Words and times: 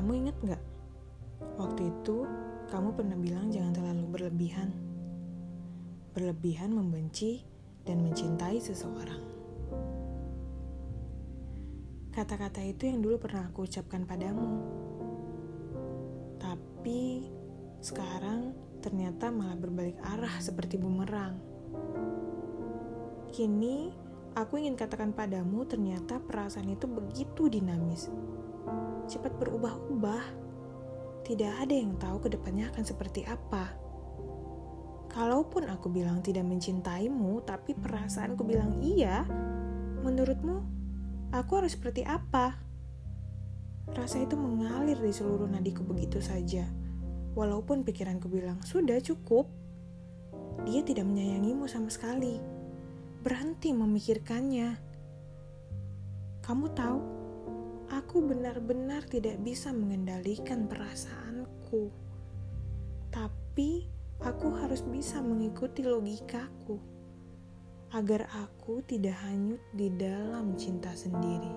gak? 0.00 0.62
Waktu 1.60 1.92
itu 1.92 2.24
kamu 2.72 2.88
pernah 2.96 3.18
bilang 3.20 3.52
jangan 3.52 3.76
terlalu 3.76 4.04
berlebihan. 4.08 4.72
Berlebihan 6.16 6.72
membenci 6.72 7.44
dan 7.84 8.00
mencintai 8.00 8.58
seseorang. 8.60 9.22
Kata-kata 12.10 12.64
itu 12.66 12.90
yang 12.90 13.00
dulu 13.04 13.22
pernah 13.22 13.46
aku 13.46 13.68
ucapkan 13.68 14.02
padamu. 14.08 14.50
Tapi 16.42 17.28
sekarang 17.80 18.56
ternyata 18.80 19.28
malah 19.30 19.56
berbalik 19.56 20.00
arah 20.02 20.34
seperti 20.40 20.80
bumerang. 20.80 21.38
Kini 23.30 23.94
aku 24.34 24.58
ingin 24.58 24.74
katakan 24.74 25.14
padamu 25.14 25.62
ternyata 25.68 26.18
perasaan 26.18 26.72
itu 26.74 26.90
begitu 26.90 27.46
dinamis. 27.46 28.10
Cepat 29.10 29.34
berubah-ubah 29.42 30.22
tidak 31.26 31.52
ada 31.66 31.74
yang 31.74 31.98
tahu 31.98 32.22
ke 32.22 32.28
depannya 32.30 32.70
akan 32.70 32.84
seperti 32.86 33.26
apa. 33.26 33.74
Kalaupun 35.10 35.66
aku 35.66 35.90
bilang 35.90 36.22
tidak 36.22 36.46
mencintaimu, 36.46 37.42
tapi 37.42 37.74
perasaanku 37.74 38.46
bilang 38.46 38.78
iya, 38.78 39.26
menurutmu 40.06 40.62
aku 41.34 41.50
harus 41.58 41.74
seperti 41.74 42.06
apa? 42.06 42.54
Rasa 43.90 44.22
itu 44.22 44.38
mengalir 44.38 44.94
di 44.94 45.10
seluruh 45.10 45.50
nadiku 45.50 45.82
begitu 45.82 46.22
saja. 46.22 46.62
Walaupun 47.34 47.82
pikiranku 47.82 48.30
bilang, 48.30 48.62
sudah 48.62 49.02
cukup. 49.02 49.50
Dia 50.66 50.86
tidak 50.86 51.10
menyayangimu 51.10 51.66
sama 51.66 51.90
sekali. 51.90 52.38
Berhenti 53.26 53.74
memikirkannya. 53.74 54.78
Kamu 56.42 56.66
tahu, 56.74 57.19
aku 58.10 58.26
benar-benar 58.26 59.06
tidak 59.06 59.38
bisa 59.38 59.70
mengendalikan 59.70 60.66
perasaanku. 60.66 61.94
Tapi 63.06 63.86
aku 64.18 64.50
harus 64.58 64.82
bisa 64.82 65.22
mengikuti 65.22 65.86
logikaku 65.86 66.74
agar 67.94 68.26
aku 68.34 68.82
tidak 68.82 69.14
hanyut 69.22 69.62
di 69.78 69.94
dalam 69.94 70.58
cinta 70.58 70.90
sendiri. 70.90 71.54